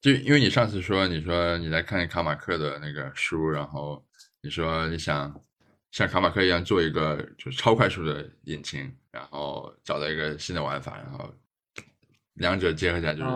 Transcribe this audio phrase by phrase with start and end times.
[0.00, 4.02] 就因为你上次说，你说你在看卡马克的那个书，然后
[4.40, 5.38] 你说你想
[5.90, 11.28] 像卡马克一样做一个就是超快速的引擎，然后找到一个新的玩法，然后
[12.34, 13.28] 两者结合起来就是，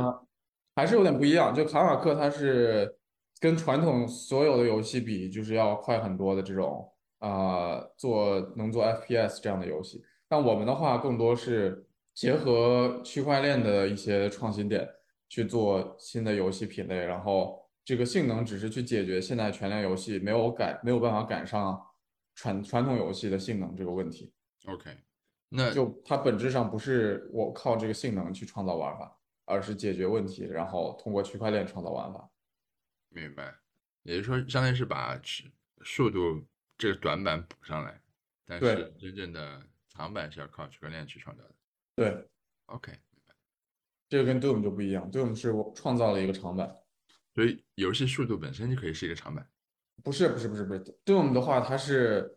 [0.74, 1.54] 还是有点不一样。
[1.54, 2.96] 就卡马克它是
[3.38, 10.02] 跟传统所有的游戏比，就是要快很多的这种啊、做能做 FPS 这样的游戏。
[10.26, 14.88] 但我们的话更多是结合区块链的一些创新点。
[15.28, 21.84] 去做新的游戏品类，然后这个性能只是去解决现在全量游戏没有赶没有办法赶上
[22.34, 24.32] 传传统游戏的性能这个问题。
[24.66, 24.96] OK，
[25.48, 32.30] 那就它本质上不是我靠这个性能去创造玩法，而是解决问题，然后通过区块链创造玩法。
[33.10, 33.54] 明白，
[34.02, 35.20] 也就是说，相当于是把
[35.84, 36.42] 速度
[36.78, 38.00] 这个短板补上来，
[38.46, 41.54] 但是真正的长板是要靠区块链去创造的。
[41.94, 42.28] 对
[42.66, 42.92] ，OK。
[44.08, 46.74] 这个跟 Doom 就不一样，Doom 是我创造了一个长板，
[47.34, 49.48] 所以游戏速度本身就可以是一个长板。
[50.02, 52.36] 不是不是不是不是，Doom 的话，它是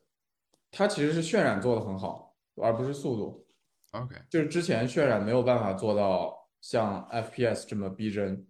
[0.71, 3.47] 它其实是渲染做的很好，而不是速度。
[3.91, 8.47] OK，就是之前渲染没有办法做到像 FPS 这么逼真，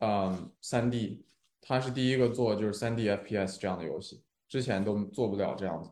[0.00, 1.24] 嗯，三 D，
[1.60, 5.90] 它是第一个做就是三 D FPS 这样的游戏，之前都做不了这样子。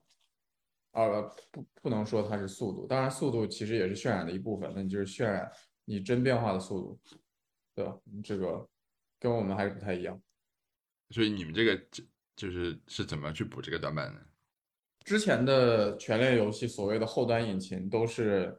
[0.93, 5.51] 呃，不不能说它是速度，当然速度其实也是渲染的一部分，那就是渲染。
[5.85, 7.01] 你真变化的速度，
[7.75, 7.95] 对吧？
[8.23, 8.67] 这个
[9.21, 10.21] 跟我们还是不太一样。
[11.11, 12.05] 所以你们这个就
[12.35, 14.21] 就是是怎么去补这个短板呢？
[15.05, 18.59] 之前的全链游戏所谓的后端引擎都是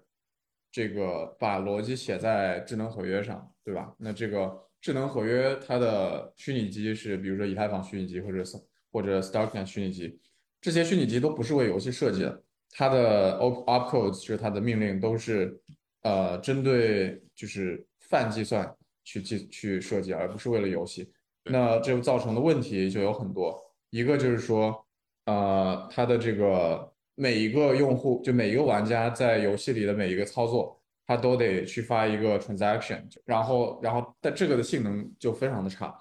[0.71, 3.95] 这个把逻辑写在智能合约上，对吧？
[3.97, 8.43] 那这个智能合约它的虚拟机是比如说以太坊虚拟机或者
[8.91, 10.19] 或者 Starknet 虚拟机，
[10.61, 15.59] 这些虚拟机都不是为游戏设计的，它的 opcodes 就是它的命令都是。
[16.05, 18.71] 呃，针对就是泛计算
[19.03, 21.11] 去计去设计，而不是为了游戏，
[21.45, 23.59] 那这造成的问题就有很多。
[23.89, 24.85] 一个就是说，
[25.25, 35.91] 呃，它的这个每一个用户，就每一个玩家在游戏里的每一个操作，他都得去发一个 transaction，然后，然后但这个的性能就非常的差。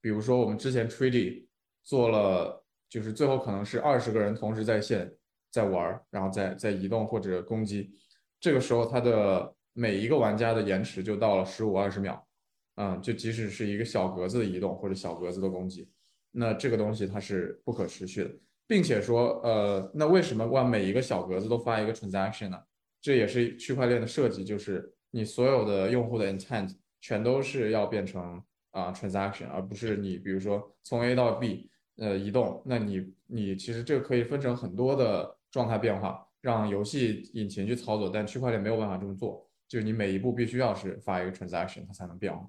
[0.00, 1.48] 比如说我们之前 t r a d y
[1.84, 5.12] 做了，就是最后可能是二十个人同时在线
[5.50, 7.90] 在玩，然后在在移动或者攻击。
[8.40, 12.26] 这个时候，它的每一个玩家的延迟就到了十五二十秒，
[12.76, 15.88] 嗯，就即使是一个小格子的移动或者小格子的攻击，
[16.32, 18.30] 那这个东西它是不可持续的，
[18.66, 22.58] 并且说，呃，那为什么往每一个小格子都发一个 transaction 呢？
[23.02, 36.26] 这也是区块链的设计，就是你所有的用户的 intent 全都是要变成啊 transaction，而不是你比如说从 A 到 B，呃，移动，那你你其实这个可以分成很多的状态变化。
[36.40, 42.48] 让游戏引擎去操作，但区块链没有办法这么做，就是你每一步必须要是发一个 transaction，它才能变化。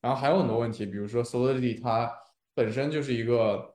[0.00, 2.12] 然后还有很多问题，比如说 Solidity 它
[2.54, 3.74] 本身就是一个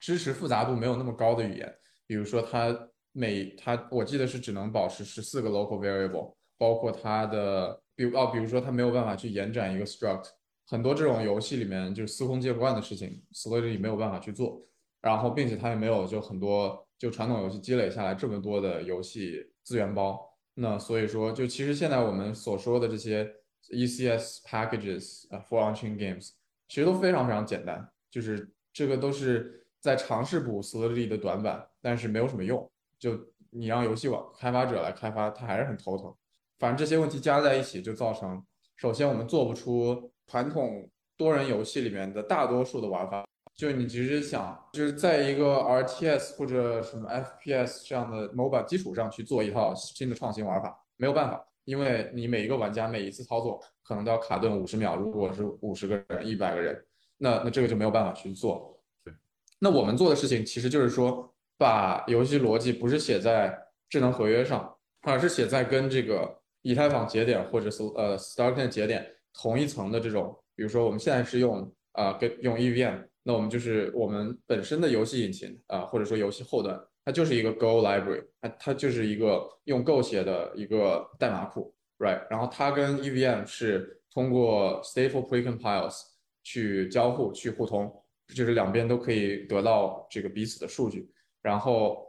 [0.00, 1.74] 支持复杂度没有那么高的语言，
[2.06, 2.76] 比如说它
[3.12, 10.24] 每它我记得是只能保持十四个 local variable，包括它的比如哦，比如说它没有办法去延展一个 struct，
[10.66, 14.60] 很多这种游戏里面就是司空见惯的事情，Solidity 没有办法去做。
[15.02, 16.85] 然后并且它也没有就很多。
[16.98, 20.18] 就传统游戏积累下来这么多的游戏资源包，
[20.54, 23.30] 那所以说，就其实现在我们所说的这些
[23.70, 26.30] ECS packages 啊，for launching games，
[26.68, 32.70] 其实都非常非常简单，就是这个都是在尝试补 Solidity 的短板，但是没有什么用。
[32.98, 33.18] 就
[33.50, 36.14] 你让游戏网开发者来开发，他还是很头疼。
[36.58, 38.42] 反正这些问题加在一起，就造成
[38.76, 43.26] 首先我们做不出传统多人游戏里面的大多数的玩法。
[43.56, 56.84] 就你其实想，就是在一个 RTS 或者什么 FPS 这样的 MOBA 基础上去做一套新的创新玩法，没有办法，因为你每一个玩家每一次操作可能都要卡顿五十秒，如果是五十个人、一百个人，
[57.16, 58.78] 那那这个就没有办法去做。
[59.02, 59.14] 对，
[59.58, 66.30] 那我们做的事情其实就是说，把游戏逻辑不是写在智能合约上，而是写在跟这个
[66.60, 73.02] 以太坊节点或者是呃 Starknet 节点同一层的这种，比如说我们现在是用啊跟用 EVM。
[73.28, 82.24] 那我们就是我们本身的游戏引擎啊，或者说游戏后端，它就是一个 Go library，它它就是一个用 Go 写的一个代码库，right？
[82.30, 86.02] 然后它跟 EVM 是通过 stateful precompiles
[86.44, 87.92] 去交互、去互通，
[88.32, 91.10] 就是两边都可以得到这个彼此的数据。
[91.42, 92.06] 然后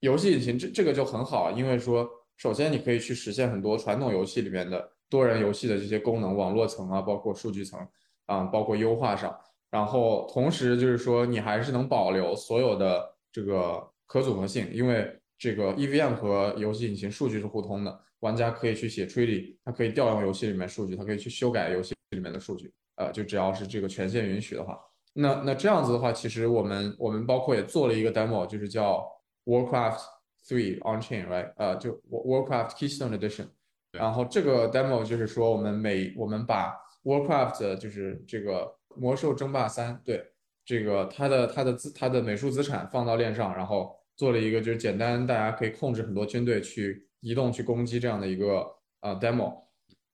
[0.00, 2.06] 游戏引擎这这个就很好，因为说
[2.36, 7.80] 首先你可以去实现很多传统游戏里面的多人游戏的这些功能，网络层啊，包括数据层
[8.26, 9.34] 啊，包括优化上。
[9.70, 15.08] 然后同时就是说，你还是能保留所有的这个可组合性，因为
[15.38, 24.78] 这个 EVM 和游戏引擎数据是互通的，玩家可以去写 t r e a t y 它可以调用游戏里面数据，它可以去修改游戏里面的数据呃，就只要是这个权限允许的话，
[25.14, 29.06] 那那这样子的话，其实我们我们包括也做了一个 demo，就是叫
[29.44, 30.00] Warcraft
[30.46, 31.52] Three On Chain，right？
[31.56, 33.46] 呃，就 Warcraft Keystone Edition。
[33.92, 36.74] 然后这个 demo 就是说，我们每我们把
[37.04, 40.24] Warcraft 就是这个魔兽争霸三，对
[40.64, 48.66] 这个它的它的资它的美术资产放到链上，然后做了一个就是简单大家可以控制很多军队去移动去攻击这样的一个
[49.00, 49.64] 呃 demo。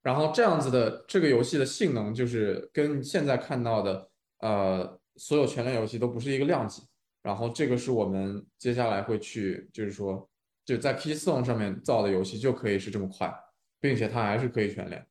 [0.02, 6.82] 然后这样子的这个游戏的性能就是跟现在看到的呃所有全链游戏都不是一个量级。
[7.22, 10.28] 然后这个是我们接下来会去就是说
[10.64, 13.34] 就在 Keystone 上面造的游戏就可以是这么快。
[13.78, 15.06] 并且它还是可以全连，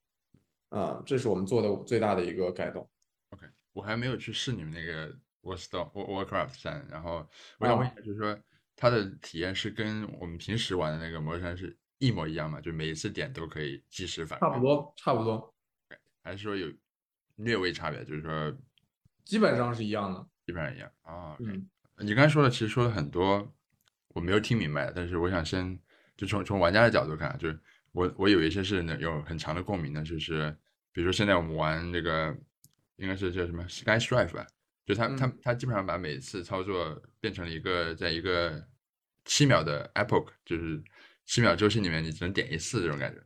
[0.70, 2.86] 啊，这是我们做的最大的一个改动。
[3.76, 7.28] 我还没有去试你们那个 Warstone Warcraft 三，然后
[7.60, 8.40] 我想问一下，就是说
[8.74, 12.62] 它的体验是跟我们平时玩的那个魔兽山是一模一样吗？
[12.62, 14.42] 就每一次点都可以即时反馈？
[14.42, 15.54] 差不多，差不多。
[16.24, 16.72] 还是说有
[17.36, 18.02] 略微差别？
[18.06, 18.58] 就是说
[19.26, 21.36] 基本上是一样的，基本上一样啊。
[21.42, 23.54] 嗯，你刚才说的其实说了很多，
[24.08, 25.78] 我没有听明白，但是我想先
[26.16, 27.60] 就从从玩家的角度看，就是。
[27.96, 30.54] 我我有一些是能有很强的共鸣的，就是
[30.92, 32.38] 比如说现在我们玩那个
[32.98, 34.48] 应该是叫什么 Sky Strife 吧，
[34.86, 38.66] 就它它它基本上把每次操作变成了一个在一个
[39.26, 40.82] 七秒的 epoch，就是
[41.26, 43.22] 七秒周期里面你只能点一次这种感觉。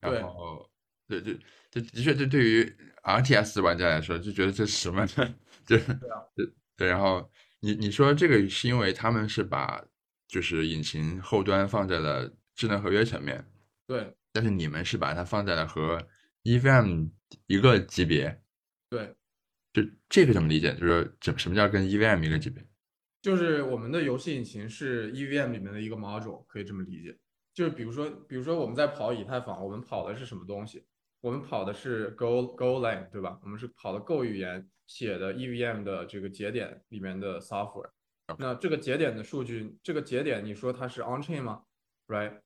[0.00, 0.70] 然后
[1.08, 1.36] 对对
[1.70, 5.34] 这的确这对于 RTS 玩家来说就觉得这什么呢？
[5.66, 7.28] 就对对，然后
[7.60, 9.84] 你你说这个是因为他们是把
[10.28, 13.44] 就是引擎后端放在了智能合约层面。
[13.86, 16.06] 对，但是你们是把它放在了和
[16.44, 17.10] EVM
[17.46, 18.40] 一个级别。
[18.88, 19.14] 对，
[19.72, 20.72] 就这个怎么理解？
[20.74, 22.64] 就是说，什什么叫跟 EVM 一个级别？
[23.20, 27.18] 就是我们的游戏引擎是 EVM 里面的一个 module，可以这么理解。
[27.52, 30.84] 就是比如说，比如说我们在跑以太坊，我们跑的是什么东西？
[31.20, 33.38] 我们跑的是 Go Golang，对吧？
[33.42, 37.90] 我们是跑的 Go 语言写的 EVM 的这个节点里面的 software。
[38.38, 41.62] 那这个节点的数据，这个节点你说它是 on chain 吗
[42.06, 42.40] ？Right？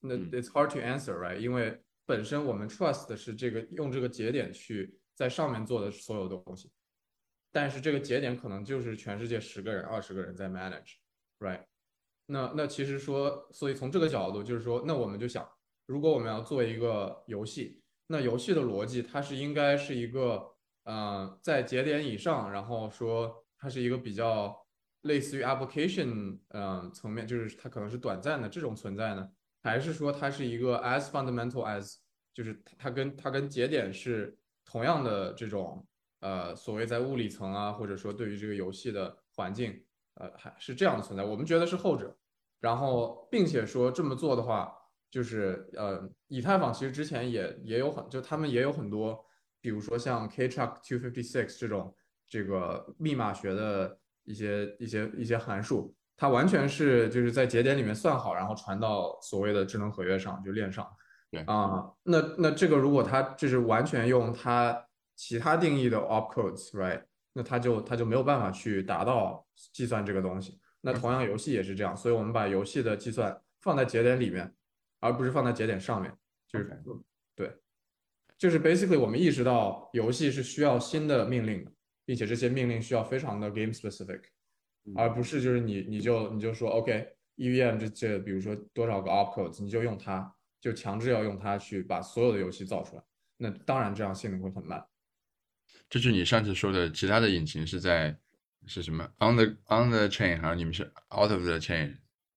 [0.00, 1.38] 那 it's hard to answer, right？
[1.38, 6.70] 因为本身我们 trust 的是这个用这个节点去在上面做的所有的东西，
[7.50, 11.64] 但是这个节点可能就是全世界十个人、二十个人在 manage，right？
[12.26, 15.48] 那那其实说，所以从这个角度就是说，那我们就想，
[15.86, 20.54] 如果我们要做一个游戏，那游戏的逻辑它是应该是一个，
[20.84, 24.54] 呃，在节点以上，然后说它是一个比较
[25.02, 29.28] 类似于 application，嗯，层面，就是它可能是短暂的这种存在呢？
[29.62, 31.96] 还是说它是一个 as fundamental as，
[32.34, 34.36] 就是它跟它跟节点是
[34.66, 35.86] 同样的这种
[36.20, 39.82] 呃所谓在物理层啊，或者说对于这个游戏的环境
[40.16, 41.24] 呃还是这样的存在。
[41.24, 42.14] 我们觉得是后者。
[42.58, 44.72] 然后并且说这么做的话，
[45.10, 49.24] 就是呃以太坊其实之前也也有很就他们也有很多，
[49.60, 51.94] 比如说像 Kchuck two fifty six 这种
[52.26, 55.94] 这个密码学的一些一些一些函数。
[56.16, 60.90] 它完全是就是在节点里面算好，然后传到所谓的智能合约上，就链上。
[61.30, 67.02] 对啊，那那这个如果它就是完全用它其他定义的 opcodes，right？
[67.32, 70.60] 那它就它就没有办法去达到计算这个东西。
[70.80, 74.54] 那同样游戏也是这样，所以我们把游戏的计算放在节点里面，
[75.00, 76.12] 而不是放在节点上面。
[76.48, 76.80] 就是
[77.34, 77.52] 对，
[78.38, 81.72] 就是 basically 我们意识到游戏是需要新的命令的，
[82.04, 84.20] 并且这些命令需要非常的 game specific。
[84.94, 87.08] 而不是就是你你就你就说 OK
[87.38, 90.32] EVM 这这比如说多少个 opcodes 你就用它
[90.66, 93.02] 就强制要用它去把所有的游戏造出来，
[93.36, 94.84] 那当然这样性能会很慢。
[95.88, 98.18] 这是你上次说的，其他的引擎是在
[98.66, 101.96] 是什么 on the on the chain，还是你们是 out of the chain？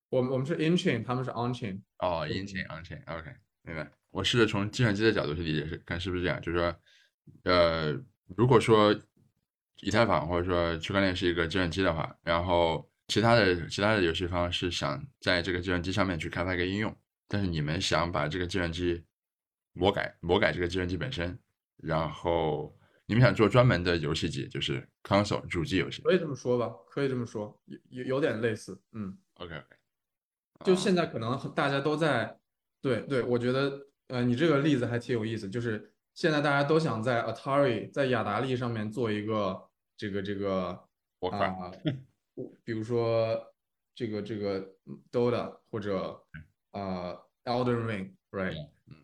[0.10, 1.82] 我们我们是 in chain，他们是 on chain。
[1.98, 3.32] 哦，in chain on chain，OK，
[3.64, 3.92] 明白。
[4.12, 6.76] 我试着从计算机的角度去理解，是看是不是这样，就是说，
[7.44, 7.92] 呃，
[8.38, 8.96] 如果说。
[9.82, 16.94] 以太坊或者说区块链是一个计算机的话，然后其他的其他的游戏方是想在这个计算机上面去开发一个应用，
[17.30, 19.06] 但是你们想把这个计算机
[19.72, 21.40] 魔改魔改这个计算机本身，
[21.78, 26.76] 然后你们想做专门的游戏机，就是 console 主机游戏，可以这么说吧？
[26.90, 29.66] 可以这么说，有有有点类似，嗯，OK OK，
[30.66, 32.38] 就现在可能大家都在，
[32.82, 39.70] 对对，我觉得呃你这个例子还挺有意思，就是现在大家都想在 Atari 在雅达利上面做一个。
[40.00, 40.68] 这个这个
[41.30, 41.70] 啊，
[42.64, 43.38] 比如说
[43.94, 44.66] 这个这个
[45.12, 46.18] Dota 或者
[46.72, 48.70] 啊 Elden Ring，right？
[48.88, 48.96] 嗯，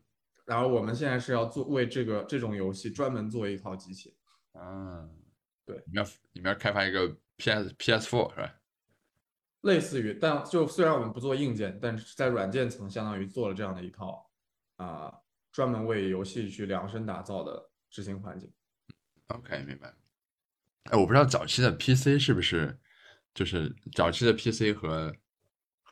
[0.45, 4.15] 然后我们现在是要做为这个这种游戏专门做一套机器。
[4.53, 5.09] 啊，
[5.65, 8.55] 对，你要你们要开发一个 PS PS4 是吧？
[9.61, 14.29] 类似于，但就虽然我们不做硬件，但是在软件层相当于做了这样的一套
[14.75, 15.11] 啊，
[15.51, 18.53] 专门为游戏去量身打造的执行环境。
[19.27, 19.91] OK，明白。
[20.83, 22.77] 哎，我不知道早期的 PC 是不是，
[23.33, 25.11] 就是早期的 PC 和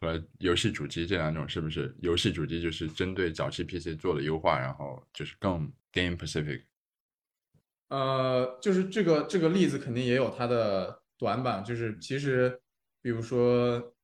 [0.03, 6.63] 和游戏主机这两种是不是游戏主机就是针对早期 PC 做了优化，然后就是更 game specific。
[7.88, 12.60] 呃，就是这个这个例子肯定也有它的短板，就是其实
[13.01, 13.95] 比如说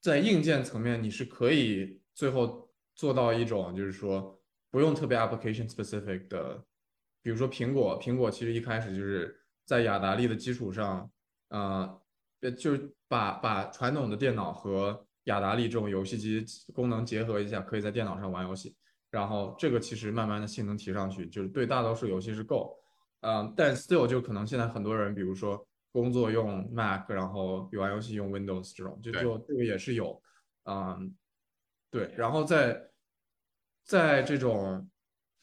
[0.00, 4.40] 在硬件层面，你是可以最后做到一种就是说
[4.70, 6.64] 不用特别 application specific 的，
[7.22, 11.10] 比如说苹果，苹果其实一开始就是在雅达利的基础上，
[11.48, 12.00] 呃，
[12.58, 18.74] 就是把把传统的电脑和雅达利这种游戏机功能结合一下，可以在电脑上玩游戏，
[19.10, 22.76] 然后这个其实慢慢的性能提上去，就是对大多数游戏是够。
[23.20, 30.22] 嗯，但 still 就可能现在很多人，比如说工作用 Mac，然后玩游戏用 Windows 这种，就就这个也是有，
[30.64, 31.14] 嗯，
[31.90, 32.88] 对，然后在
[33.84, 34.88] 在这种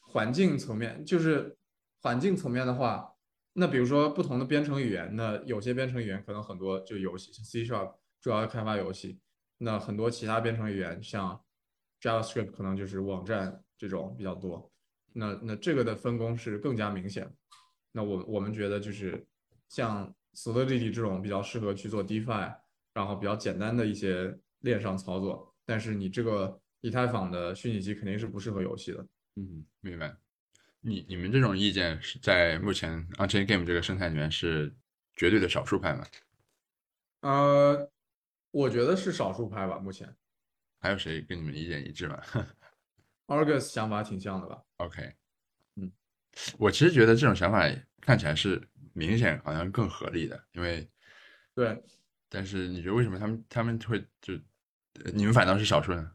[0.00, 1.56] 环境层面，就是
[2.02, 3.12] 环境层面的话，
[3.52, 9.20] 那比如说不同的编程语言，那有些编程语言可能很多就游戏，C Sharp 主要开发游戏，
[9.58, 11.38] 那很多其他编程语言像
[12.00, 14.72] JavaScript 可能就是网站这种比较多，
[15.12, 17.28] 那那这个的分工是更加明显。
[17.92, 19.26] 那我我们觉得就是
[19.68, 22.54] 像 Solidity 这种比较适合去做 DeFi，
[22.94, 29.06] 然后比较简单的一些链上操作，但是你这个以太坊的虚拟机肯定是不适合游戏的。
[29.36, 30.16] 嗯，明白。
[30.80, 34.72] 你你们这种意见是在目前 Unchained Game 这个生态里面是
[35.16, 36.06] 绝对的少数派吗？
[37.22, 37.90] 呃，
[38.58, 39.78] 我觉得是少数派吧。
[39.78, 40.12] 目前
[40.80, 42.20] 还有谁跟你们意见一致吗？
[43.28, 45.14] Argus 想法挺像的吧？OK
[45.76, 45.92] 嗯。
[46.58, 48.60] 我其实觉得这种想法看起来是
[48.94, 50.90] 明显好像更合理的，因为
[51.54, 51.80] 对，
[52.28, 54.34] 但是你觉得为什么他们他们会就
[55.14, 56.10] 你们反倒是少数呢？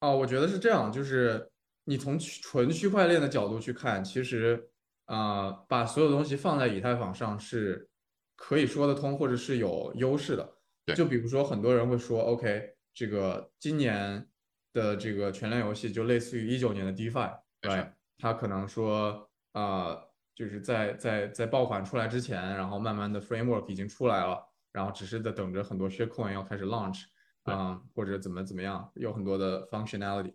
[0.00, 1.50] 哦，我觉得是这样，就是
[1.84, 4.68] 你从纯区块链的角度去看，其实
[5.06, 7.88] 啊，把所有东西放在以太坊上是
[8.36, 10.53] 可以说得通，或者是有优势的。
[10.86, 14.28] 对，就比如说很多人会说，OK，这个今年
[14.72, 19.28] 的这个全链游戏就类似于一九年的 DeFi，对，它可能说。
[19.54, 19.96] 啊，
[20.34, 27.04] 就是在在在爆款出来之前，然后慢慢的 framework 已经出来了，然后只是在等着很多 share coin 要开始 launch
[27.44, 30.34] 啊，或者怎么怎么样，有很多的 functionality。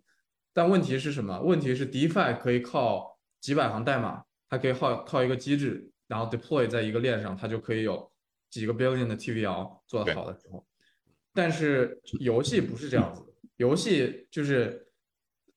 [0.54, 1.38] 但问题是什么？
[1.42, 8.10] 问题是 DeFi 可以靠几百行代码，它可以靠靠一个机制，然后 deploy 在一个链上，它就可以有
[8.50, 10.66] 几个 billion 的 TVL 做得好的时候。
[11.32, 13.22] 但是游戏不是这样子，
[13.56, 14.86] 游戏就是。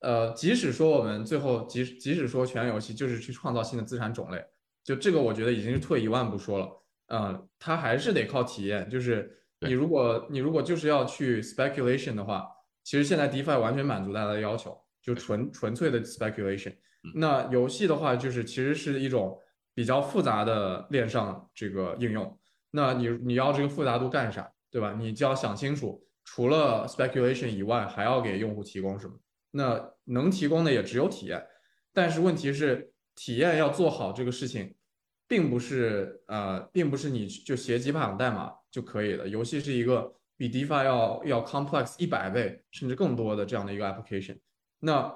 [0.06, 4.46] 呃，即使说我们最后，即即使说全游戏就是去创造新的资产种类，
[4.84, 6.68] 就这个我觉得已经是退一万步说了，
[7.08, 8.90] 嗯，它还是得靠体验。
[8.90, 12.46] 就是你如果你如果就是要去 speculation 的话，
[12.84, 16.76] 其实现在 DeFi 完全满足大家的要求，就纯纯粹的 speculation。
[17.16, 19.40] 那游戏的话，就是其实是一种
[19.74, 22.38] 比较复杂的链上这个应用。
[22.76, 24.96] 那你你要这个复杂度干啥，对吧？
[24.98, 29.14] 你就要想清楚，除了 speculation 以外，还要给用户提供什么。
[29.52, 31.46] 那能提供的也只有体验，
[31.94, 34.74] 但是问题是体验要做好这个事情，
[35.28, 39.28] 并不是呃，并不是你就写几行代码就可以了。
[39.28, 44.40] 游戏是一个比 DeFi 要要 complex 一百倍甚至更多的这样的一个 application。
[44.80, 45.14] 那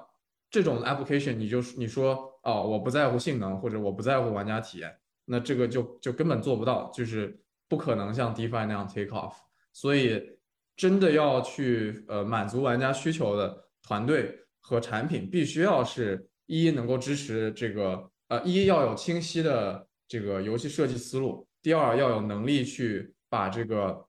[0.48, 7.38] 这种 application 你就你说哦，我不在乎性能或者我不在乎玩家体验，那这个就就根本做不到，就是
[7.68, 9.34] 不可能像 DeFi 那样 take off。
[9.72, 10.38] 所以
[10.76, 13.64] 真的要去呃满足玩家需求的。
[13.80, 24.06] 团队和产品必须要是一能够支持这个，呃，一要有清晰的这个游戏设计思路，第二要有能力去把这个，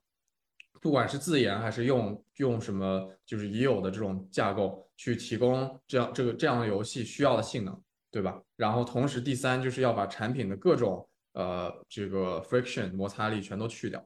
[0.82, 8.42] 不管是自研还是用用什么，就是已有的这种架构去提供这样这个这样的游戏需要的性能，对吧？
[8.58, 11.08] 然后同时第三就是要把产品的各种
[11.40, 14.06] 呃这个 friction 摩擦力全都去掉，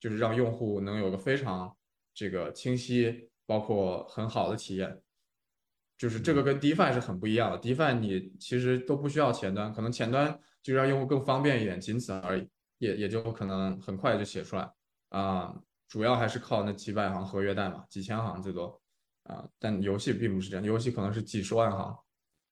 [0.00, 1.74] 就是让用户能有个非常
[2.12, 5.00] 这个清晰，包括很好的体验。
[5.96, 14.68] 就是这个跟 DeFi 是很不一样的，DeFi 你其实都不需要前端，可能前端就让用户更方便一点，仅此而已，也也就可能很快就写出来
[15.10, 15.54] 啊。
[15.86, 18.82] 主要还是靠那几百行合约代码，几千行最多
[19.22, 19.48] 啊。
[19.60, 21.96] 但游戏并不是这样，游戏可能是几十万行，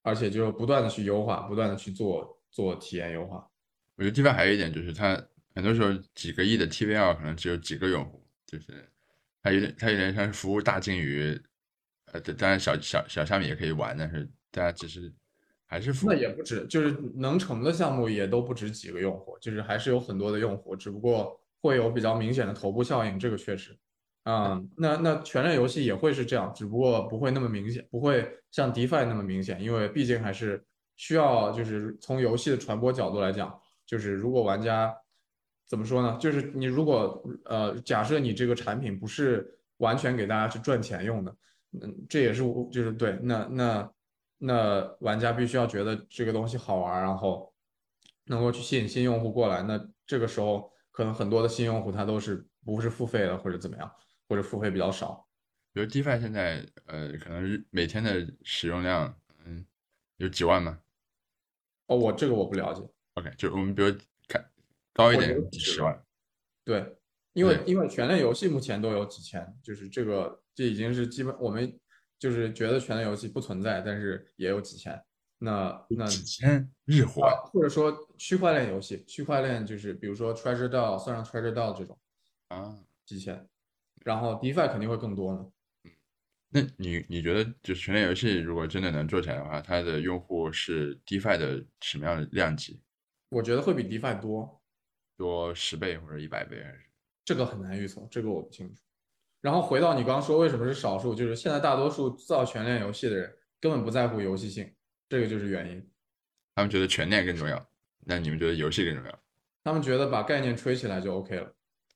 [0.03, 3.51] 而且就不断的去优化，不断的去做做体验优化。
[3.97, 5.21] 我觉得 DeFi 还有一点就是，它
[5.55, 8.89] 很多时候几个亿的 TVL 可能只有几个用户，就是
[9.43, 11.41] 它有点它有点像是服务大鲸鱼。
[12.13, 15.11] 呃，当然小小小虾米也可以玩，但是大家只是
[15.67, 23.75] 还是服务那也不止，就是能成的项目也都不止几个用户，就是还是有很多的用户，只不过会有比较明显的头部效应，这个确实，
[24.25, 30.63] 嗯，那那全链游戏也会是这样，只不过不会那么明显，不会像 DeFi 那么明显，因为毕竟还是
[30.97, 33.59] 需要就是从游戏的传播角度来讲，
[33.93, 34.97] 就是如果玩家
[35.67, 36.17] 怎么说呢？
[36.19, 41.37] 就是你如果呃，假设你这个产品不是完全给大家去赚钱用的，
[41.73, 43.93] 嗯，这也是我就是对，那那
[44.39, 47.53] 那玩家必须要觉得这个东西好玩，然后
[48.25, 49.63] 能够去吸引新用户过来。
[49.63, 53.93] 那这个时候可能很多的新用户他都是不是付费的，或者怎么样，
[54.27, 55.29] 或者付费比较少。
[55.75, 59.67] 比如 DeFi 现在呃，可能每天的使用量嗯
[60.17, 60.79] 有几万吗？
[61.89, 62.83] 哦，我这个我不了解。
[63.15, 63.95] OK，就我们比如
[64.29, 64.45] 看
[64.93, 66.03] 高一点几十万，
[66.65, 66.97] 对，
[67.33, 71.79] 因为因为全类游戏目前都有几千，就是这个这已经是基本我们
[72.19, 75.03] 就是觉得全类游戏不存在，但是也有几千。
[75.39, 81.99] 那那几千日活啊，或者说区块链游戏，区块链就是比如说 Treasure DAO，算上 Treasure DAO 这种
[82.49, 82.79] 啊。
[83.05, 83.47] 几千，
[84.05, 85.51] 然后 DeFi 肯定会更多嘛。
[86.49, 92.81] 那你你觉得就是全链游戏如果真的能做起来的话，它的用户是 DeFi 的什么样的量级？
[93.33, 94.63] 我觉得会比 DeFi 多，
[95.17, 96.81] 多十倍或者一百倍还是？
[97.25, 98.83] 这个很难预测，这个我不清楚。
[99.41, 104.71] 然后回到你刚刚说为什么是少数，就是现在大多数造全链游戏的人根本不在乎游戏性，
[105.09, 105.91] 这个就是原因。
[106.55, 107.67] 他们觉得全链更重要，
[108.01, 109.19] 那你们觉得游戏更重要？
[109.65, 111.51] 他们觉得把概念吹起来就 OK 了，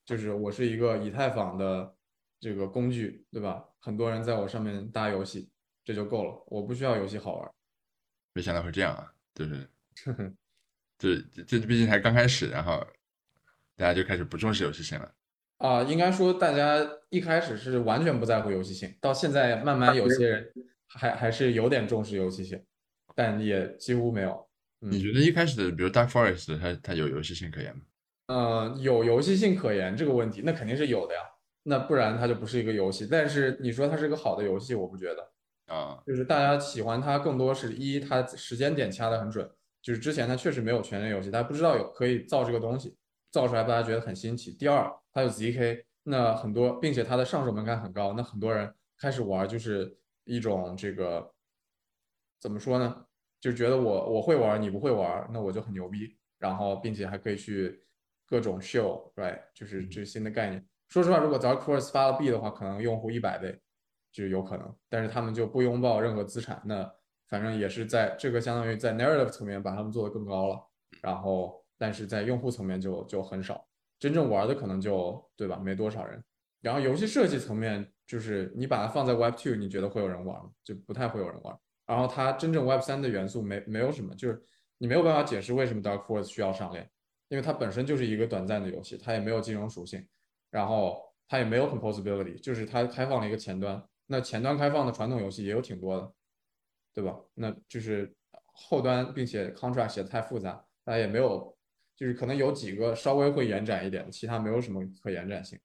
[0.07, 1.95] 就是我是一个以太坊的
[2.40, 3.62] 这个工具，对吧？
[3.81, 5.50] 很多人在我上面搭游戏，
[5.85, 7.52] 这就够了，我不需要游戏好玩。
[8.33, 9.69] 没想到会这样啊，就是，
[10.99, 12.85] 这这毕竟才刚开始，然后
[13.76, 15.12] 大家就开始不重视游戏性了。
[15.59, 20.53] 啊、应该说大家一开始是完全不在乎游戏性，到现在慢慢有些人
[20.87, 22.62] 还还是有点重视游戏性，
[23.15, 24.47] 但也几乎没有。
[24.81, 27.83] 你觉得一开始的，比如 Dark Forest，它它有游戏性可言吗？
[28.26, 31.21] 呃，有游戏性可言这个问题，那肯定是有的呀，
[31.62, 33.09] 那不然它就不是一个游戏。
[33.11, 35.33] 但是你说它是个好的游戏，我不觉得。
[35.75, 39.50] 啊，就是大家喜欢它更多是一，它时间点掐得很准，
[39.87, 42.97] 就是之前他确实没有全链游戏，他不知道有可以造这个东西，
[43.31, 44.50] 造出来大家觉得很新奇。
[44.50, 51.32] 第二，他有 ZK，那很多，并且他的上手门槛很高，那很多人开始玩就是一种这个
[52.41, 53.06] 怎么说呢？
[53.41, 57.80] 就觉得我我会玩，你不会玩，那我就很牛逼，然后并且还可以去
[58.26, 60.67] 各种 show，right，就是这新的概念。
[60.89, 63.56] 说实话，如果 Dark Force 发了币的话，可能用户一百倍。
[64.13, 66.91] 就有可能，但是他们就不拥抱任何资产，那
[67.28, 70.60] 反正也是在这个相当于在 narrative 层面把他们做得更高了，
[71.02, 73.67] 然后但是在用户层面就就很少，
[73.99, 76.23] 真正玩的可能就对吧，没多少人。
[76.60, 80.50] 然后游戏设计层面，就是你把它放在 Web 2，你觉得会有人玩吗？
[80.65, 81.56] 就不太会有人玩。
[81.86, 84.43] 然后它真正 Web 3的元素没没有什么，就是
[84.78, 86.89] 你没有办法解释为什么 Dark Force 需要上链，
[87.28, 90.04] 因为它本身就是一个短暂的游戏，它也没有金融属性，
[90.50, 93.80] 然后它也没有 composability，就是它开放了一个前端。
[94.06, 96.12] 那前端开放的传统游戏也有挺多的，
[96.97, 97.15] 对吧？
[97.35, 98.11] 那就是
[98.54, 101.54] 后端，并且 contract 写的太复杂，大家也没有，
[101.95, 105.61] 就是可能有几个稍微会延展一点，其他没有什么可延展性。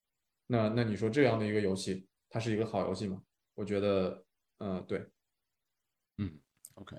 [0.46, 3.24] 那那你说这样的一个游戏，它是一个好游戏吗？
[3.56, 4.26] 我觉得，
[4.58, 5.08] 嗯，对，
[6.18, 6.38] 嗯
[6.74, 6.98] ，OK，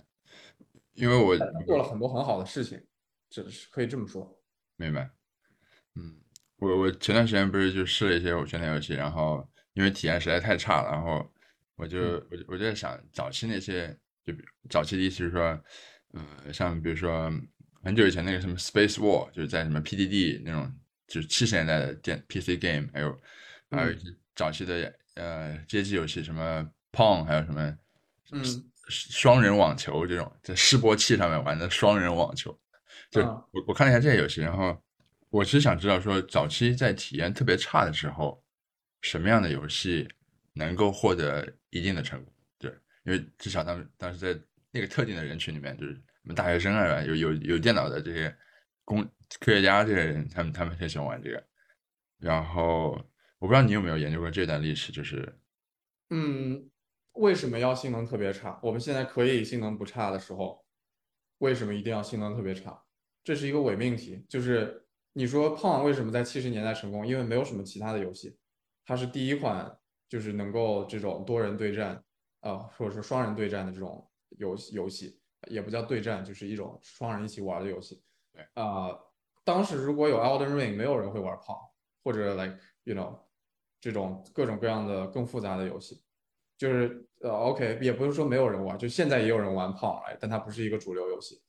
[0.94, 2.82] 因为我做了很多很好的事情，
[3.28, 4.42] 这是可以这么说。
[4.76, 5.10] 明白，
[5.96, 6.18] 嗯，
[6.56, 11.30] 我我前段时间不是就试了一些我圈的游戏，然后因为体验实在太差了，然后
[11.76, 11.98] 我就
[12.30, 15.58] 我就我就在想，早期那些就比早期的意思是说，
[16.12, 17.32] 呃，像比如说
[17.82, 20.72] 很久以前那个什么 Space War，就是在什么 PDD 那种，
[21.06, 23.20] 就是七十年代的电 PC game，还有
[23.70, 27.76] 还有一些早期的呃街机游戏，什么 Pong，还有什么
[28.32, 28.42] 嗯。
[28.88, 32.50] 双人网球这种，在示波器上面玩的双人网球，
[33.10, 34.76] 就嗯我我看了一下这些游戏，然后
[35.30, 38.44] 我其实想知道说，早期在体验特别差的时候，
[39.00, 40.06] 什么样的游戏
[40.52, 42.31] 能够获得一定的成功？
[43.04, 48.34] 因为至少当当时在那个特定的人群里面，就是我们大学生啊，有有有电脑的这些
[48.84, 49.02] 工
[49.40, 51.42] 科学家这些人，他们他们很喜欢玩这个。
[52.18, 52.90] 然后
[53.38, 55.36] 我不知道你有没有研究过这段历史，就是
[56.10, 56.70] 嗯，
[57.14, 58.58] 为什么要性能特别差？
[58.62, 60.64] 我们现在可以性能不差的时候，
[61.38, 62.80] 为什么一定要性能特别差？
[63.24, 64.24] 这是一个伪命题。
[64.28, 67.06] 就是你说胖为什么在七十年代成功？
[67.06, 68.38] 因为没有什么其他的游戏，
[68.84, 69.76] 它是第一款
[70.08, 72.02] 就是能够这种多人对战，
[72.42, 78.00] 啊，或者说双人对战的这种游戏游戏，也不叫对战，就是一种双人一起玩的游戏。
[78.32, 78.96] 对啊，
[79.42, 81.70] 当时如果有 Elden Ring，没有人会玩 Pong，，
[82.04, 83.18] 或者 like you know
[83.80, 86.02] 这种各种各样的更复杂的游戏。
[86.58, 91.42] 就是呃，OK，也不是说没有人玩，就现在也有人玩胖来，但它不是一个主流游戏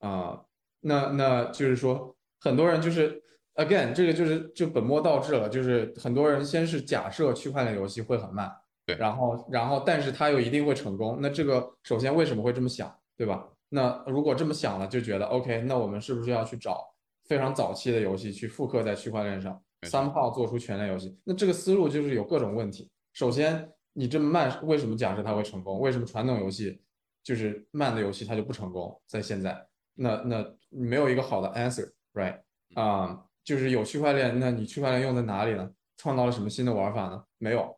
[0.00, 0.44] 啊、
[0.80, 3.22] 那那就是说，很多人就是
[3.54, 8.52] again，这个就是就本末倒置了，就是很多人先是假设区块链游戏会很慢，
[8.88, 13.46] 对然后然后但是他又一定会成功，那这个首先为什么会这么想，对吧？
[13.68, 16.82] 那如果这么想了，就觉得 OK，那我们是不是要去找
[17.26, 21.14] 非常早期的游戏去复刻在区块链上没错，somehow 做出全链游戏。
[21.22, 22.90] 那这个思路就是有各种问题。
[23.12, 25.78] 首先，你这么慢，为什么假设它会成功？
[25.80, 26.80] 为什么传统游戏
[27.22, 28.98] 就是慢的游戏它就不成功？
[29.06, 32.40] 在现在，那那没有一个好的 answer，right？
[32.74, 35.70] 啊、就是有区块链，那你区块链用在哪里呢？
[35.98, 37.22] 创造了什么新的玩法呢？
[37.36, 37.76] 没有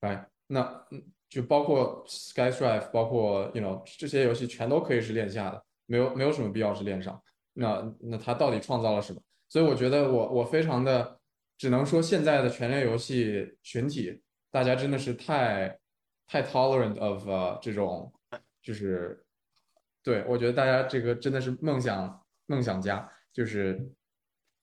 [0.00, 0.24] ，right？
[0.48, 7.22] 那嗯就包括 SkyDrive，包括 you know 这些游戏全都可以是链下的，没有没有什么必要是链上。
[7.52, 9.20] 那那它到底创造了什么？
[9.48, 11.18] 所以我觉得我我非常的
[11.56, 15.78] 只能说现在的全链游戏群体，大家真的是太
[16.26, 18.12] 太 tolerant of、呃、这种
[18.62, 19.24] 就是
[20.02, 23.90] 对我觉得大家这个真的是梦想梦想家，就是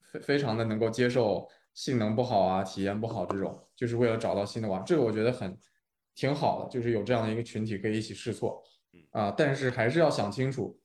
[0.01, 5.55] 非非常的能够接受性能不好啊、体验不好这种，就是为了找到新的玩，这个我觉得很
[6.15, 8.63] 挺好的，就是有这样的一个群体可以一起试错
[9.11, 10.79] 啊、但是还是要想清楚，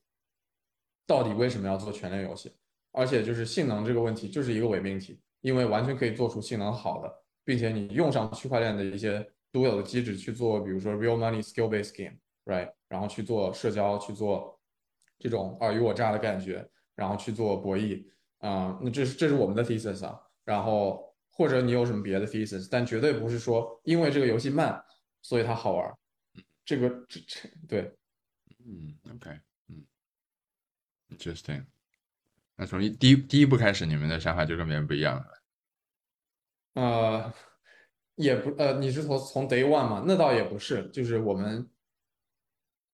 [1.07, 2.53] 到底为什么要做全链游戏，
[2.91, 7.09] 而且就是性能这个问题就是一个伪命题，因为完全可以做出性能好的，
[7.43, 14.59] 并且你用上区块链的一些独有的机制去做，比如说 real money skill based game，right，然后去做社交，去做
[15.17, 18.03] 这种尔虞我诈的感觉，然后去做博弈，
[18.39, 24.83] 啊、那这是这是我们的 thesis 啊，然后或者你有什么别的 thesis，但绝对不是说因为这个游戏慢，
[25.21, 25.95] 所以它好玩儿，
[26.65, 27.97] 这个这这对。
[28.65, 29.83] 嗯，OK，嗯
[31.09, 31.65] ，interesting。
[32.55, 35.25] 那从一第一第一步开始，你们的想法就跟别人不一样了。
[36.73, 37.33] 呃，
[38.15, 40.03] 也不呃，你是从从 day one 嘛？
[40.05, 41.67] 那倒也不是，就是我们，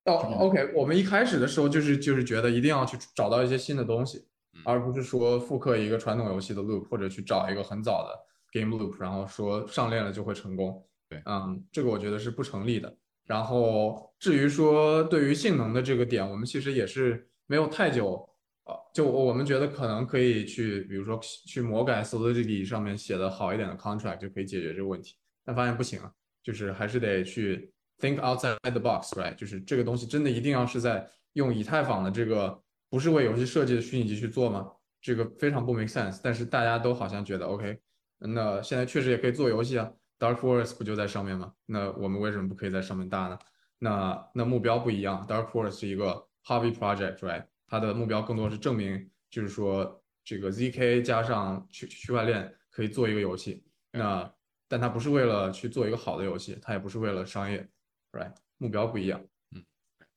[0.06, 10.88] 哦，OK，我们一开始的时候就是就是觉得一定要去找到一些新的东西，嗯而不是说复刻一个传统游戏的 loop，或者去找一个很早的 game loop，然后说上链了就会成功。
[11.10, 12.96] 对嗯，这个我觉得是不成立的。
[13.26, 18.28] 然后至于说对于性能的这个点，我们其实也是没有太久。
[18.64, 25.16] 啊，就我们觉得可能可以去，比如说去魔改 Solidity 上面写的好一点的 contract 就可以解决这个问题，
[25.46, 26.12] 但发现不行啊，
[26.44, 29.34] 就是还是得去 think outside the box，right？
[29.36, 34.70] 就是这个东西真的一定要是在用以太坊的这个不是为游戏设计的虚拟机去做吗？
[35.00, 36.20] 这个非常不 make sense。
[36.22, 37.80] 但是大家都好像觉得 OK，
[38.20, 41.54] 那现在确实也可以做游戏啊，Dark Forest 不就在上面吗？
[41.66, 43.40] 那我们为什么不可以在上面搭呢？
[43.80, 47.46] 那那目标不一样，Dark Forest 是一个 hobby project，right？
[47.68, 53.64] 它的目标更多是证明，就是说这个 zk 加上区区块链可以做一个游戏。
[53.92, 54.34] 那
[54.68, 57.68] 但它不是为了去做一个好的游戏，它也不是为了商业
[58.12, 58.34] ，right？
[58.58, 59.20] 目标不一样。
[59.56, 59.64] 嗯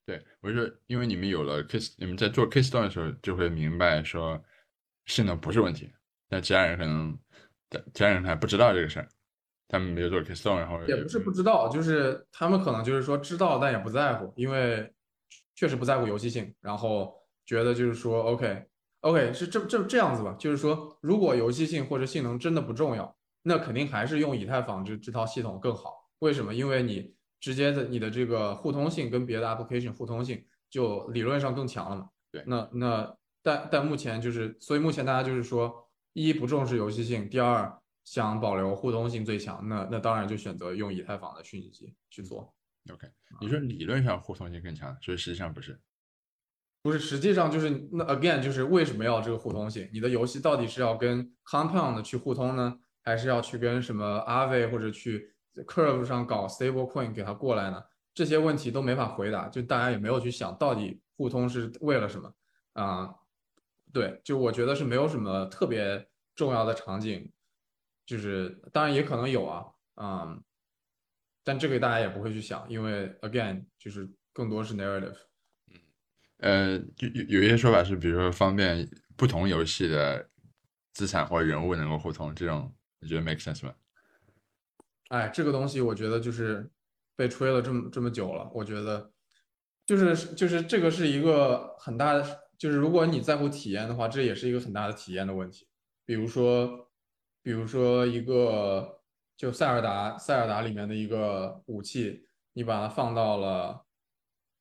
[0.06, 4.42] 对，我就说，因为你们有了 Kiss，你们在做 Keystone 的时候，就会明白说
[5.06, 5.92] 性能不是问题，
[6.28, 7.18] 但其他人可能，
[7.92, 9.08] 其他人还不知道这个事儿，
[9.70, 14.92] 他们没有做 Keystone，然后也不是不知道，就是他们可能就是说知道，但也不在乎，因为
[15.54, 17.14] 确实不在乎游戏性，然后
[17.46, 18.66] 觉得就是说 OK
[19.02, 26.11] OK 是这这这样子吧，就是说如果游戏性或者性能真的不重要，那肯定还是用以太坊这这套系统更好。
[26.18, 26.52] 为什么？
[26.52, 32.09] 因为你直接的你的这个互通性跟别的 application 互通性就理论上更强了嘛。
[32.33, 37.80] 对那那但但目前就是，所以目前大家就是说，一不重视游戏性，第二
[38.11, 42.53] 想保留互通性最强，那那当然就选择用以太坊的虚拟机去做。
[42.92, 43.07] OK，
[43.40, 45.81] 你说理论上互通性更强，所以实际上不是。
[46.83, 49.88] 不是，实际上就是那 again 就是为什么要这个互通性？
[49.92, 57.81] 你的游戏到底是要跟 Compound 去互通呢，还是要去跟什么 Aave 或者去 Curve 上搞 Stable Coin 给它过来呢？
[58.12, 62.35] 这些问题都没法回答，就大家也没有去想到底互通是为了什么
[62.73, 63.14] 啊、
[63.92, 67.31] 对，就我觉得是没有什么特别重要的场景，
[68.11, 70.42] 就是当然也可能有啊，嗯，
[71.44, 75.14] 但这个大家也不会去想，因为 again 就是更多是 narrative
[75.68, 75.79] 嗯。
[76.38, 78.85] 呃，有有有一些说法是，比如说方便
[79.16, 80.29] 不同游戏的
[80.92, 83.73] 资产或者人物能够互通，这种你觉得 make sense 吗？
[85.11, 86.68] 哎，这个东西我觉得就是
[87.14, 89.12] 被吹了这么这么久了，我觉得
[89.87, 95.68] 就是就是这个是一个很大的，就是如果你在乎体验的话，这也是一个很大的体验的问题。
[96.05, 96.89] 比如说，
[97.42, 99.00] 比如说一个
[99.37, 103.85] 就塞尔达塞尔达里面的一个武器，你把它放到了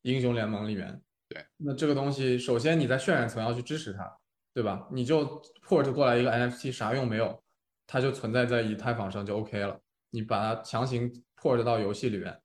[0.04, 4.18] 英雄联盟里面，对，那这个东西首先你在渲染层要去支持它，
[4.54, 4.88] 对吧？
[4.92, 7.44] 你就 port 过来一个 NFT 啥用没有，
[7.86, 9.80] 它就存在在以太坊上就 OK 了。
[10.12, 12.42] 你把它强行 port 到游戏里面，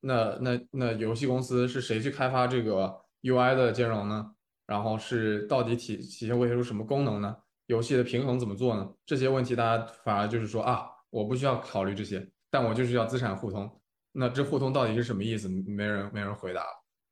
[0.00, 4.34] 那那那游戏公司是谁去开发这个 UI 的兼容呢？
[4.66, 7.36] 然后是到底体体现会出什么功能呢？
[7.72, 8.88] 游戏的平衡怎么做呢？
[9.04, 13.68] 这些问题大家反而就是说啊，我不需要考虑这些，但我就是要资产互通。
[14.12, 15.48] 那这互通到底是什么意思？
[15.48, 16.62] 没人没人回答。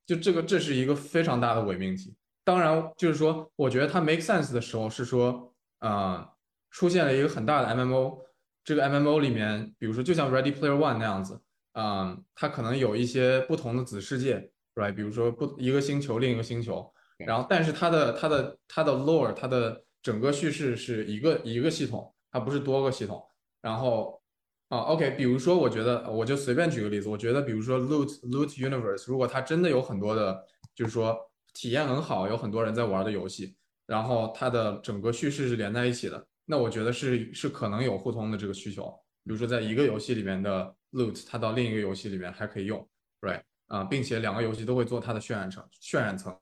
[0.07, 2.15] 就这个，这是一个非常大的伪命题。
[2.45, 6.29] 当然，就是说，我觉得它 make sense 的时候是说，呃，
[6.71, 8.19] 出现了一个很大的 MMO，
[8.65, 11.41] 这个 MMO 里面，比如说就像 Ready Player One 那样子，
[11.75, 14.95] 嗯，它可能有一些不同的子世界，right？
[14.95, 23.23] 比如说不一个星球另一个星球，然后但是它的它的它的 lore，它的整个叙事是一个一个系统，它不是多个系统。
[23.61, 24.21] 然后
[24.69, 31.19] 啊，OK，比如说我觉得我就随便举个例子，我觉得比如说 Loot Loot Universe，如果它真的有很多的，就是说
[31.53, 33.57] 体验很好，有很多人在玩的游戏。
[33.87, 38.89] 然后它的整个叙事是连在一起的，那我觉得是是可能有互通的这个需求，
[39.25, 42.89] 比如说在一个游戏里面的 loot，它到另一个游戏里面还可以用
[43.23, 46.33] ，right 啊，并且两个游戏都会做它的渲染层，渲染层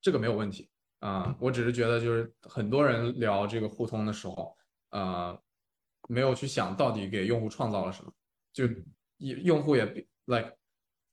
[0.00, 0.70] 这个没有问题
[1.02, 4.56] 啊，我只是觉得就是很多人聊这个互通的时候，
[4.90, 5.38] 呃，
[6.08, 8.12] 没有去想到底给用户创造了什么，
[8.52, 8.64] 就
[9.18, 9.84] 用户也
[10.26, 10.56] like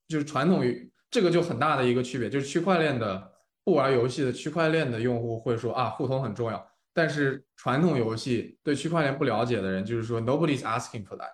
[0.07, 3.33] 就是传统于这个就很大的一个区别，就是区块链的。
[3.65, 6.67] 不玩游戏的区块链的用户会说啊，互通很重要。
[6.91, 11.29] 但是传统游戏对区块链不了解的人，就是说 nobody's asking for that，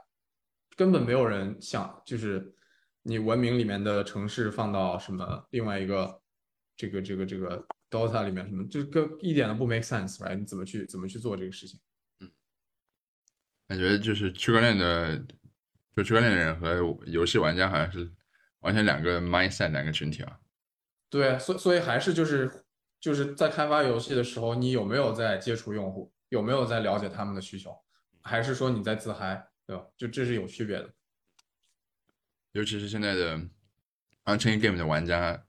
[0.75, 2.53] 根本没有人想，就是
[3.03, 6.21] 你文明里面的城市放到什么另外一个
[6.75, 10.35] 这个这个这个 Dota 里面什么，这个一点都不 make sense，right？
[10.35, 11.79] 你怎么去怎么去做这个事情？
[12.19, 12.31] 嗯，
[13.67, 15.17] 感觉就是区块链的，
[15.95, 18.11] 就区块链的人和游戏玩家好像是
[18.59, 20.39] 完全两个 mindset，两个群体啊。
[21.09, 22.65] 对，所所以还是就是
[22.99, 27.73] 就是在开发游戏的时候，你有没有在接触用户，有没有在了解他们的需求，
[28.21, 29.85] 还是说你在自嗨，对吧？
[29.95, 30.89] 就这是有区别的。
[32.51, 33.37] 尤其是现在的
[34.25, 35.45] Unchained Game 的玩家，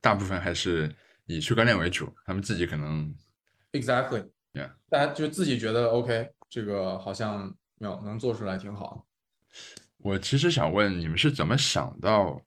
[0.00, 0.94] 大部分还是
[1.36, 3.14] 以区块链为主，他们自己可能
[3.72, 9.06] Exactly，Yeah，大家就自己觉得 OK，这个好像有能做出来挺好。
[9.98, 12.40] 我其实想问你们是怎么想到？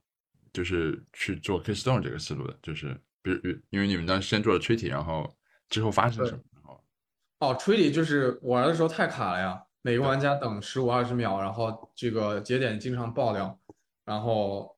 [0.52, 2.94] 就是去做 Keystone 这个思路的，就是
[3.24, 3.40] 比如
[3.72, 5.36] 因为你们当时先做了 Treaty，然后
[5.68, 6.80] 之后发生什么？
[7.40, 13.60] 哦，Treaty 就是玩的时候太卡了呀，每个玩家等十五二十秒，然后这个节点经常爆掉，
[14.06, 14.78] 然后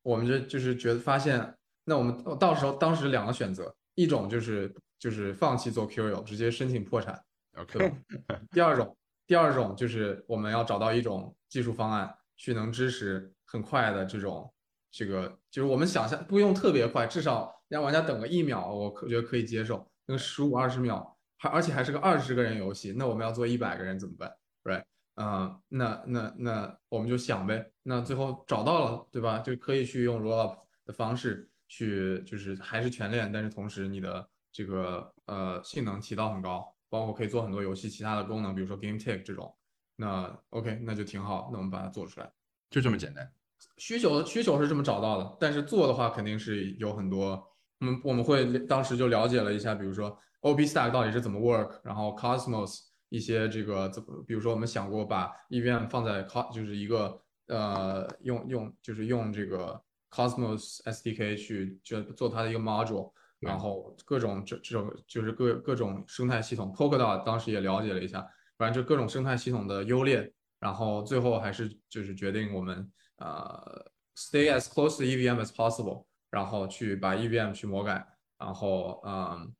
[0.00, 7.20] 我们就就是觉得发现，那我们到时候当时两个选择，一种就是就是放弃做 Curio，直接申请破产
[7.56, 7.92] ，OK。
[8.52, 14.52] 第二种，第二种就是我们要找到一种技术方案，去能支持很快的这种。
[14.92, 19.88] 这个就是我们想象不用特别快，至少让玩家等个一秒，我可觉得可以接受。
[20.04, 24.32] 那个十五二十秒，还而且还是个二十个人游戏，那我们要做一百个人怎么办
[24.64, 24.82] ？Right？
[25.14, 27.70] 嗯，那那那我们就想呗。
[27.82, 29.38] 那最后找到了，对吧？
[29.40, 39.56] 就可以去用 rollup 的方式去，就是还是全链，但是同时你的这个呃性能提到很高，包括可以做很多游戏其他的功能，比如说 game Take 这种。
[39.94, 41.50] 那 OK，那就挺好。
[41.52, 42.30] 那我们把它做出来，
[42.70, 43.30] 就这么简单。
[43.76, 47.32] 需求需求是这么找到的，但是做的话肯定是有很多，
[47.80, 52.80] 我们，我们会当时就了解了一下，比如说 OP Stack 到底是怎么 work，然后 Cosmos
[53.10, 68.26] 一些这个怎么，比如说我们想过把 EVM 放在 Cos 就是一个呃用用就是用这个 Cosmos SDK 去就做它的一个 module，然后各种这这种就是各各种生态系统，Polkadot 当时也了解了一下，
[68.58, 72.90] 反正就各种生态系统的优劣，然后最后还是就是决定我们。
[73.16, 73.84] 呃
[74.16, 78.02] ，stay as close to EVM as possible，然后去把 EVM 去魔改，
[78.38, 79.54] 然后嗯，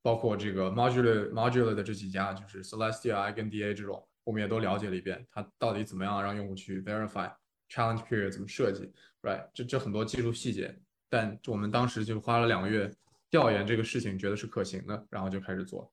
[0.00, 7.30] 包括这个 modular modular 的这几家，就是 Celestia、I 跟 DA 这种，我们也都了解了一遍，它到底怎么样让用户去 verify
[7.68, 8.90] challenge period 怎么设计
[9.22, 9.48] ，right？
[9.54, 10.78] 这这很多技术细节，
[11.08, 12.90] 但我们当时就花了两个月
[13.30, 15.92] 调研这个事情，觉得是可行的，然后就开始做。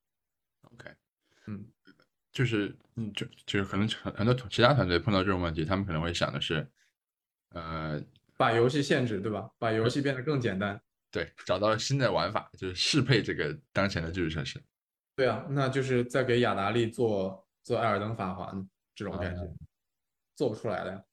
[0.62, 0.90] OK，
[1.48, 1.66] 嗯。
[2.30, 6.70] 就是，嗯，就就是可能很很多其他团队碰到这种问题，他们可能会想的是，
[7.50, 8.00] 呃，
[8.38, 9.50] 把游戏限制，对吧？
[9.58, 10.80] 把游戏变得更简单。
[11.10, 14.62] 对，找到新的玩法，就是适配这个当前的基础设施。
[15.16, 19.42] 对啊，那就是在给雅达利做做艾尔登法环这种感觉，
[20.36, 21.04] 做不出来的呀。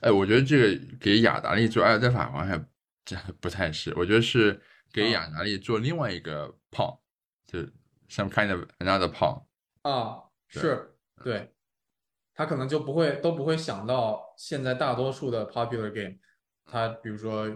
[0.00, 2.64] 哎，我觉得这个给雅达利做艾尔登法环还
[3.04, 4.60] 这不太是，我觉得是
[4.92, 7.02] 给雅达利做另外一个炮，
[7.46, 7.58] 就
[8.08, 9.48] some kind of another 炮。
[9.82, 11.52] 啊，是对，
[12.34, 16.16] 他可能就不会都不会想到现在大多数的 popular game，
[16.64, 17.48] 他比如说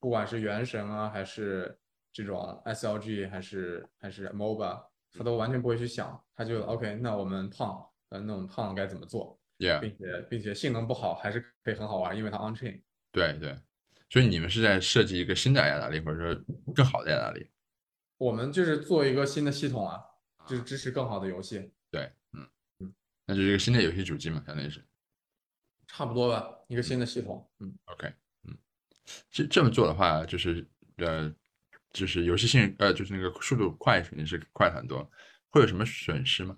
[0.00, 1.78] 不管是原神啊，还是
[2.12, 4.82] 这种 SLG，还是还是 MOBA，
[5.16, 12.82] 他都完全不会去想，他就 OK，那我们胖，呃，那种胖该怎么做？Yeah，并且并且性能不好还是可以很好玩，因为它 on chain。
[13.12, 13.56] 对对，
[14.08, 16.44] 所以你们是在设计一个新的雅达利，或者说
[16.74, 17.48] 更好的雅达利？
[18.16, 20.00] 我们就是做一个新的系统啊。
[20.48, 22.44] 就是支持更好的游戏，对，嗯
[22.80, 22.92] 嗯，
[23.26, 24.84] 那就是一个新的游戏主机嘛，相当于是，
[25.86, 28.12] 差不多吧，一个新的系统，嗯，OK，
[28.48, 28.58] 嗯，
[29.30, 31.32] 这这么做的话，就是呃，
[31.92, 35.08] 就是游戏性，呃，就是那个速度快肯定是快很多，
[35.50, 36.56] 会有什么损失吗？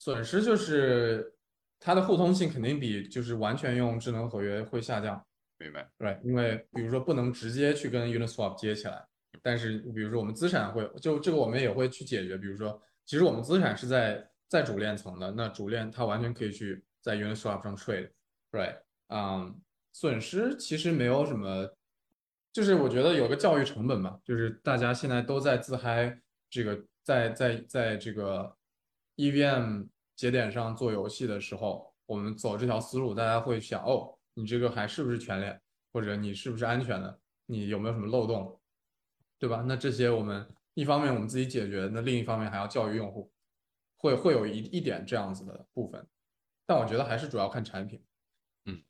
[0.00, 1.32] 损失就是
[1.80, 5.24] 它的互通性肯定比就是完全用智能合约会下降，
[5.58, 5.88] 明白？
[5.98, 9.02] 对，因为比如说不能直接去跟 Uniswap 接起来，
[9.42, 18.76] 但是比如说我们资产会就这个我们也会去解决，比如说其实我们资产是在在主链层的，那主链它完全可以去在 Uniswap 上 trade，right？
[19.08, 19.58] 嗯，
[19.92, 21.74] 损失其实没有什么，
[22.52, 28.54] 就是我觉得有个教育成本吧，就是大家现在都在自嗨，这个在在在这个
[29.16, 29.86] EVM
[30.20, 35.58] 节点上做游戏的时候，我们走这条思路，大家会想，哦，你这个还是不是全链，
[35.94, 38.60] 或者你是不是安全的，你有没有什么漏洞，
[39.38, 39.64] 对吧？
[39.66, 43.32] 那这些我们一方面我们自己解决，那另一方面还要教育用户，
[43.96, 46.06] 会会有一一点这样子的部分，
[46.66, 48.04] 但我觉得还是主要看产品。
[48.66, 48.82] 嗯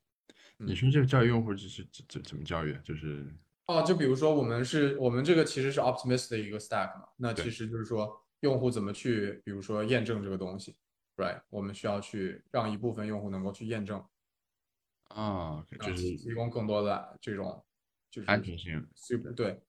[0.56, 2.76] 你说这个教育用户就是怎怎怎么教育？
[2.82, 3.32] 就是
[3.68, 10.76] 哦，就比如说我们是我们这个其实是 Optimist 的一个 stack 嘛，那其实就是说用户怎么去，比如说验证这个东西
[11.20, 11.40] ，right？
[11.50, 13.98] 我们需要去让一部分用户能够去验证，
[15.08, 17.64] 啊，就啊是提供更多的这种
[18.10, 19.60] 就是安全性，super 对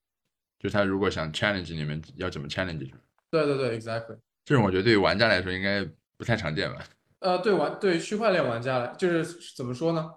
[0.57, 2.91] 就他如果想 challenge 你们，要怎么 challenge
[3.29, 4.17] 对对对，exactly。
[4.45, 5.83] 这种我觉得对于玩家来说应该
[6.17, 6.83] 不太常见吧？
[7.19, 10.11] 呃，对玩对区块链玩家来，就是怎么说呢？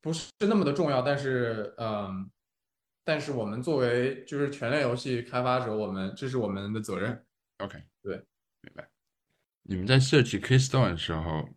[0.00, 2.28] 不是那么的重要，但是嗯，
[3.04, 7.24] 但是我们作为就是全链游戏开发者，我们这是我们的责任。
[7.58, 8.16] OK，对，
[8.62, 8.91] 明白。
[9.64, 11.48] 你们在设计 Keystone 的时候，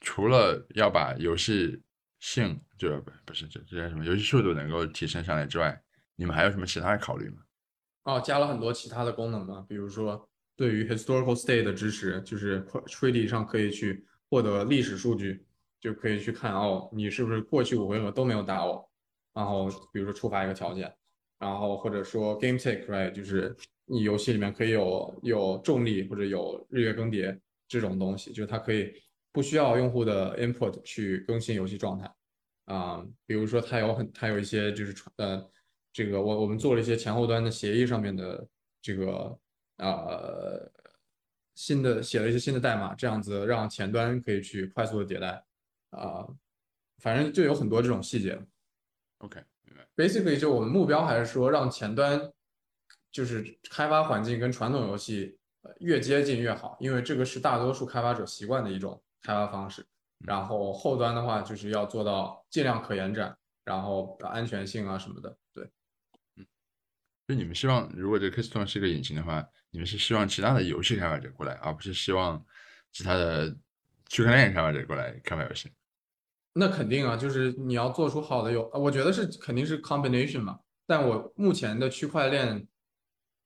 [0.00, 1.82] 除了要把游戏
[2.20, 5.82] 性，就不是这这叫什么游戏速度能够提升上来之外，
[6.16, 7.38] 你们还有什么其他的考虑吗？
[8.04, 15.44] 哦，加了很多其他的功能嘛，比如说对于 historical state 的支持，就是 Treaty 上可以去获得历史数据，
[15.80, 18.88] 就可以去看哦，你是不是过去五回合都没有打我，
[19.34, 20.94] 然后比如说触发一个条件，
[21.38, 27.36] 然后或者说 game take right，就是你游戏里面可以有有重力或者有日月更迭
[27.68, 28.92] 这种东西，就是它可以
[29.32, 32.12] 不需要用户的 input 去更新游戏状态。
[32.66, 35.50] 啊、比如说它有很它有一些就是传呃，
[35.92, 38.44] 这个我我们做了一些前后端的协议上面的
[38.82, 39.38] 这个
[39.76, 40.72] 呃
[41.54, 45.42] 新的写了一些新的代码，这样子让前端可以去快速的迭代
[45.90, 46.26] 啊、
[46.98, 48.38] 反正就有很多这种细节。
[49.18, 49.86] OK，明白。
[49.96, 52.20] Basically，就我们目标还是说让前端
[53.12, 59.84] 就是开发环境跟传统游戏呃越接近越好，因为这个是大多数开发者习惯的一种开发方式。
[60.24, 65.36] 然后后端的话，就是要做到尽量可延展，然后安全性啊什么的。
[65.52, 65.68] 对，
[66.36, 66.46] 嗯
[67.28, 72.42] 就你们希望，如果这个 Keystone 是一个引擎的话，你们是希望其他的游戏开发者过来，而不是希望
[72.92, 73.54] 其他的
[74.08, 75.70] 区块链开发者过来开发游戏。
[76.54, 80.58] 那肯定啊，就是你要做出好的游，我觉得是肯定是 combination 嘛。
[80.86, 82.66] 但我目前的区块链，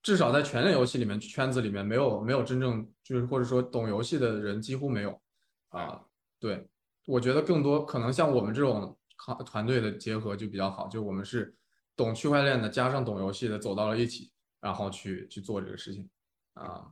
[0.03, 5.21] 至少在全链游戏里面圈子里面没有没有真正就是或者说懂游戏的人几乎没有
[5.69, 6.03] 啊。
[6.39, 6.67] 对，
[7.05, 11.55] 我觉得更多可能像我们这种团团队的结合就比较好，就我们是
[11.95, 16.09] 懂区块链的加上懂游戏的走到了一起，然后去去做这个事情
[16.53, 16.91] 啊。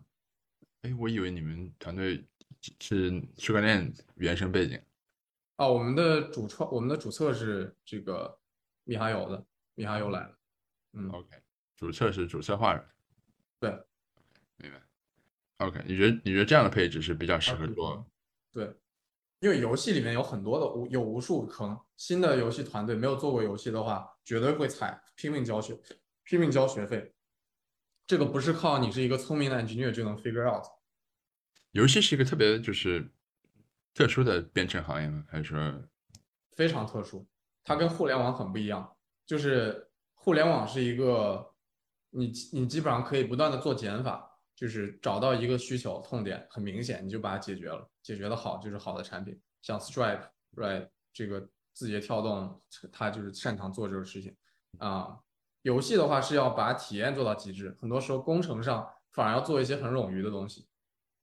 [0.83, 2.23] 哎，我以为你们团队
[2.79, 4.79] 是区块链原生背景。
[5.55, 8.39] 啊，我们的主创，我们的主策是这个
[8.83, 9.43] 米哈游的，
[9.73, 10.37] 米哈游来了。
[10.93, 11.27] 嗯，OK，
[11.75, 12.85] 主策是主策划人。
[13.59, 13.69] 对，
[14.57, 14.81] 明白。
[15.57, 18.05] OK，你觉得你觉得这样的配置是比较适合做？
[18.51, 18.73] 对，
[19.39, 25.77] 因为游戏里面有很多的无有无数坑，新的游戏团队没有做过游戏的话，绝对会踩，拼命交学，
[26.23, 27.13] 拼命交学费。
[28.07, 30.65] 这个不是靠你是一个聪明的 engineer 就能 figure out。
[31.71, 33.11] 游戏是一个特别就是
[33.93, 35.25] 特殊的编程行业吗？
[35.29, 35.83] 还是说
[36.53, 37.27] 非常特殊，
[37.63, 38.95] 它跟互联网很不一样。
[39.27, 41.53] 就是互联网是一个，
[42.11, 49.39] 你你基本上可以不断的做减法，就是找到一个需求痛点，很明显你就把它解决了，解决的好就是好的产品。
[49.61, 54.35] 像 Stripe，right，这个字节跳动，它就是擅长做这个事情
[54.79, 55.19] 啊。
[55.63, 60.65] 游戏的话是要把体验做到极致，很多时候工程上反而要做一些很冗余的东西，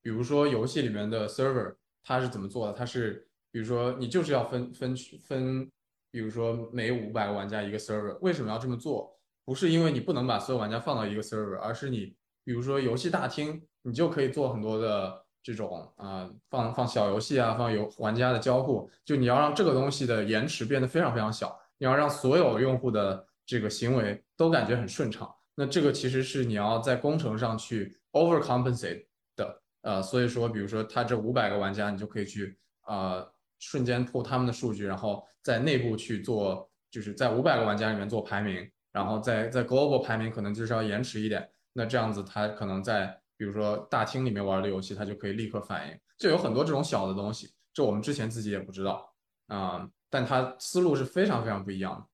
[0.03, 1.75] 比如说游戏里面的 server
[2.05, 2.75] 它是怎么做的？
[2.75, 5.71] 它是比如说你就是要分分区分，
[6.11, 9.16] 比如说每五百个玩家一个 server，为什么要这么做？
[9.47, 25.33] 不是因为你不能把所有玩家放到一个 server，而是你比如说游戏大厅，你就可以做很多的这种啊、放放小游戏啊，放游玩家的交互，就你要让这个东西的延迟变得非常非常小，你要让所有用户的这个行为都感觉很顺畅。
[25.55, 33.27] 那这个其实是你要在工程上去 overcompensate 的，呃，所以说，比如说他这五百个玩家，你就可以去呃
[33.59, 49.15] 瞬间破他们的数据，然后在内部去做，就是在五百个玩家里面做排名，然后在在 global 排名可能就是要延迟一点，那这样子它可能在比如说大厅里面玩的游戏，它就可以立刻反应，就有很多这种小的东西，这我们之前自己也不知道
[49.49, 52.07] 啊、但它思路是非常非常不一样的。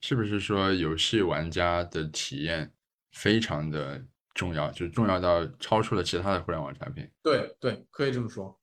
[0.00, 2.72] 是不是说游戏玩家的体验
[3.10, 4.00] 非常的
[4.32, 7.10] 重要，就是重要到超出了其他的互联网产品？
[7.20, 8.56] 对对，可以这么说。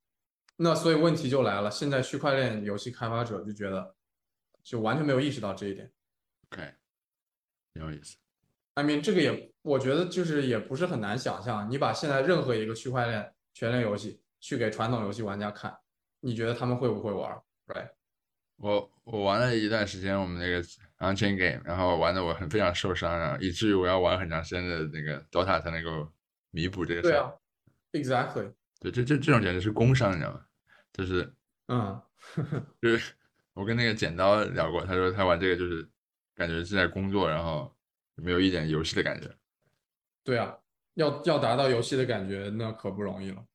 [0.56, 3.96] 那所以问题就来了，现在区块链游戏开发者就觉得，
[4.64, 5.92] 就完全没有意识到这一点。
[6.50, 6.74] OK，
[7.74, 8.18] 挺有意思。
[8.76, 15.78] I mean，这个也我觉得就是也不是很难想象，你把现在任何一个区块链全链游戏去给传统游戏玩家看，
[16.22, 17.32] 你觉得他们会不会玩
[17.68, 17.90] ？Right？
[18.58, 20.62] 我我玩了一段时间我们那个
[21.00, 26.12] Unchain Game，然后玩的我很非常受伤，然后以至于我要玩很长时间的那个 DOTA 才能够
[26.52, 27.02] 弥补这个。
[27.02, 27.32] 对啊
[27.92, 28.54] ，Exactly。
[28.80, 30.46] 对，这这这种简直是工伤，你知道吗？
[30.94, 31.34] 就是
[31.68, 32.02] 嗯，
[32.82, 33.14] 就是
[33.54, 35.88] 我跟那个剪刀聊过，他说他玩这个就是
[36.40, 37.76] 感觉是在工作，然后
[38.16, 39.30] 没有一点游戏的感觉。
[40.24, 40.58] 对啊，
[40.94, 43.46] 要要达到游戏的感觉，那可不容易了。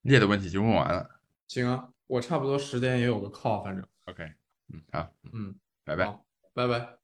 [0.00, 1.20] 列的问题就问完了。
[1.46, 4.32] 行啊，我差不多十点也有个 call，反正，OK，
[4.72, 5.54] 嗯，好，嗯，
[5.84, 6.18] 拜拜。
[6.54, 7.01] 拜拜。